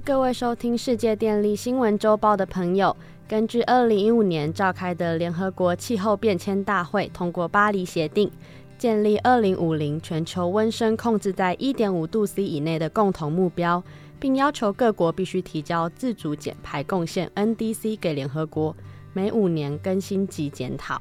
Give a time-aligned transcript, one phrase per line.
[0.00, 2.96] 各位收听世界电力新闻周报的朋友，
[3.28, 8.30] 根据二零一五年召开的联合国气候变迁大会通过巴黎协定，
[8.78, 13.82] 建立二零五零全球温升控制在一点五度 C 以内的共同目标，
[14.18, 18.74] 并要求各国必须提交自主减排贡献 NDC 给联合国，
[19.12, 21.00] 每五年更新及检讨。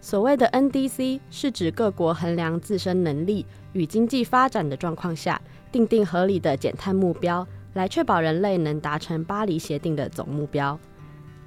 [0.00, 5.40] 所谓的 NDC 是指各国衡量自身能力与经济发展的状况下，
[5.72, 10.78] 定定合理的减碳目标，来确保人类能达成巴黎协定的总目标。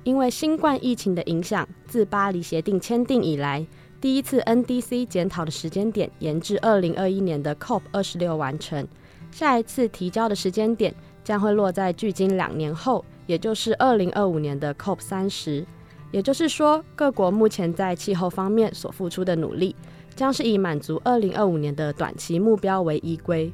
[0.04, 3.66] 因为新冠疫情的影响，自巴黎协定签订以来，
[4.00, 8.88] 第一次 NDC 检讨的时间点延至二零二一年的 COP 二十六完成，
[9.32, 10.94] 下一次提交的时间点
[11.24, 15.66] 将会落在距今两年后，也就是二零二五年的 COP 三十。
[16.12, 19.76] 也就是说，各国目前在气候方面所付出的努力，
[20.16, 23.52] 将是以满足二零二五年的短期目标为依归。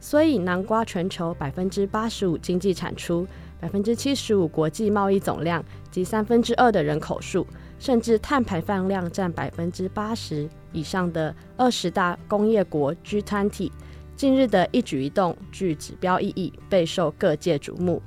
[0.00, 3.26] 所以，南瓜全球百分之八十五经济产出、
[3.60, 7.46] 百分之七十五国际贸易总量及三分之二的人口数，
[7.80, 13.70] 甚至碳排放量占百分之八十以上的二十大工业国 G20，
[14.14, 18.00] 近日的一举一动具指标意义，备受各界瞩目。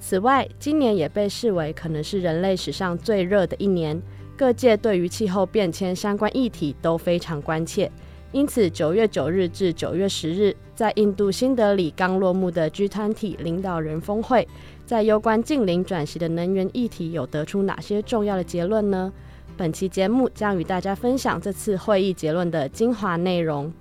[0.00, 4.00] 此外，今年也被视为可能是人类史上最热的一年，
[4.36, 7.90] 各界对于气候变迁相关议题都非常关切。
[8.32, 14.46] 因此，九月九日至九月十日，在印度新德里刚落幕的 G 团体领导人峰会，
[14.84, 19.10] 在攸关近邻转型的能源议题有得出哪些重要的结论呢？
[19.56, 23.72] 本期节目将与大家分享这次会议结论的精华内容。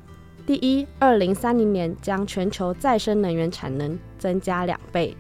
[0.46, 5.14] 第一，二零三零年将全球再生能源产能增加两倍。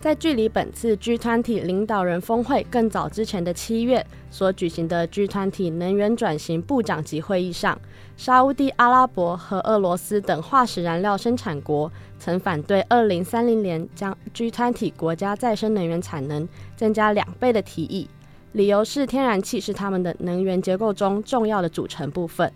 [0.00, 7.78] 在距离本次 G20 领导人峰会更早之前的七月所举行的 G20 能源转型部长级会议上，
[8.16, 18.08] 沙地阿拉伯和俄罗斯等化石燃料生产国曾反对2030年将 G20 国家再生能源产能增加两倍的提议，
[18.52, 22.50] 理由是天然气是他们的能源结构中重要的组成部分。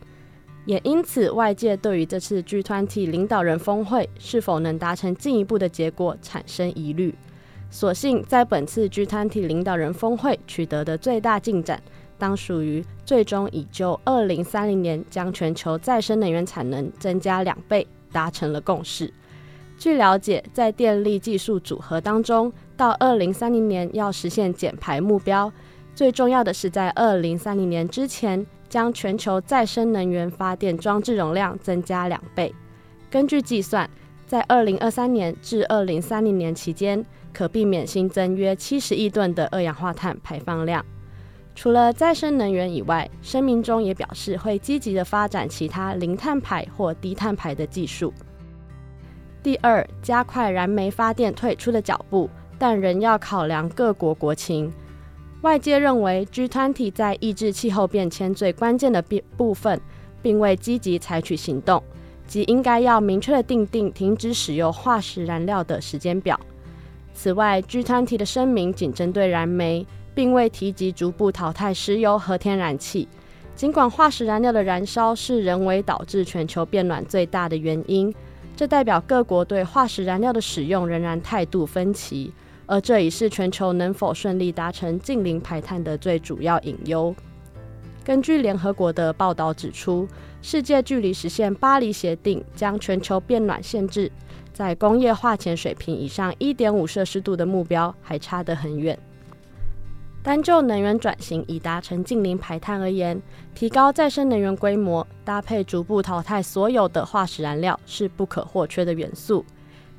[0.65, 7.15] 也因此，外界对于这次 G20 领导人峰会是否能达成进一步的结果产生疑虑。
[7.75, 11.83] 所幸，在本次 G20 领导人峰会取得的最大进展，
[12.17, 19.13] 当属于最终已就2030年将全球再生能源产能增加两倍达成了共识。
[19.77, 25.53] 据了解，在电力技术组合当中，到2030年要实现减排目标，
[25.97, 32.55] 最重要的是在2030年之前将全球再生能源发电装置容量增加两倍。
[33.11, 33.91] 根据计算，
[34.29, 37.05] 在2023年至2030年期间，
[37.35, 40.83] 可避免新增约七十亿吨的二氧化碳排放量。
[41.57, 48.13] 除了再生能源以外，声明中也表示会积极的发展其他零碳排或低碳排的技术。
[49.43, 54.73] 第二，加快燃煤发电退出的脚步，但仍要考量各国国情。
[55.43, 59.79] 外界认为，G20 在抑制气候变迁最关键的部部分，
[60.23, 61.83] 并未积极采取行动，
[62.27, 66.41] 即应该要明确的定定停止使用化石燃料的时间表。
[67.15, 73.09] 此外，G20 的声明仅针对燃煤，并未提及逐步淘汰石油和天然气。
[73.55, 78.13] 尽管化石燃料的燃烧是人为导致全球变暖最大的原因，
[78.57, 82.33] 这代表各国对化石燃料的使用仍然态度分歧，
[82.67, 87.15] 而这已是全球能否顺利达成近零排碳的最主要隐忧。
[88.05, 90.07] 根据联合国的报道指出，
[90.43, 94.13] 世界距离实现巴黎协定将全球变暖限制。
[94.53, 98.97] 在工业化前水平以上一点五摄氏度的目标还差得很远。
[100.23, 103.21] 单就能源转型以达成近零排碳而言，
[103.55, 109.45] 提高再生能源规模，搭配逐步淘汰所有的化石燃料是不可或缺的元素。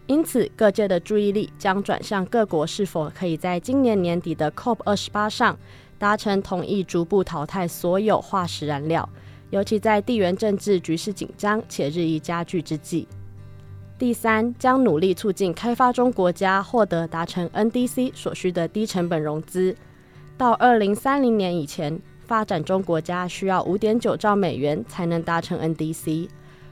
[0.08, 5.58] 因此，各界的注意力将转向各国是否可以在今年年底的 COP 二十八上
[5.98, 9.08] 达成同意逐步淘汰所有化石燃料，
[9.50, 13.08] 尤其在地缘政治局势紧张且日益加剧之际。
[13.98, 19.74] 第三，将努力促进开发中国家获得达成 NDC 所需的低成本融资。
[20.38, 26.28] 到二零三零年以前，发展中国家需要五点九兆美元才能达成 NDC。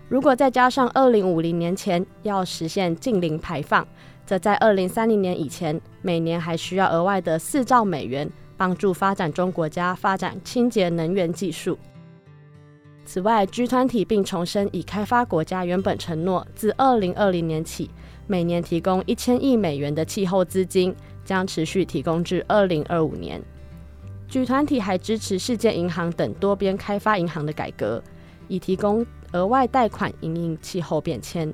[0.09, 3.87] 如果再加上二零五零年前要实现净零排放，
[4.25, 8.29] 则在二零三零年以前，每年还需要额外的四兆美元，
[8.63, 11.77] 帮助发展中国家发展清洁能源技术。
[13.03, 17.91] 此外，G 团体并重申已开发国家原本承诺，自二零二零年起，
[18.25, 20.95] 每年提供一千亿美元的气候资金，
[21.25, 23.41] 将持续提供至二零二五年。
[24.29, 28.01] G 团体还支持世界银行等多边开发银行的改革，
[28.47, 31.53] 以提供额外贷款应应气候变迁。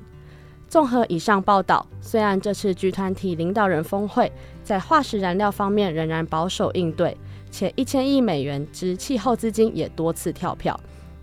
[0.68, 4.30] 综合以上报道，虽然这次 G 团体领导人峰会
[4.70, 7.16] 在化石燃料方面仍然保守应对，
[7.50, 10.78] 且一千亿美元之气候资金也多次跳票，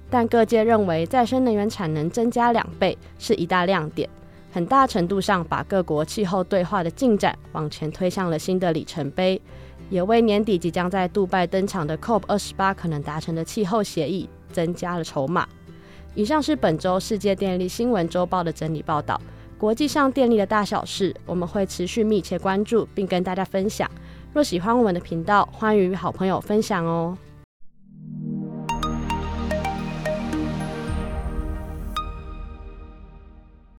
[0.09, 4.09] 但各界认为再生能源产能增加两倍是一大亮点，
[4.51, 9.41] 很大程度上把各国气候对话的进展往前推向了新的里程碑，
[9.89, 15.47] 也为年底即将在杜拜登场的 COP 二十八可能达成的气候协议增加了筹码。
[16.15, 19.17] 以上是本周世界电力新闻周报的整理报道。
[19.57, 23.89] 国际上电力的大小事，我们会持续密切关注，并跟大家分享。
[24.33, 27.17] 若喜欢我们的频道，欢迎与好朋友分享哦。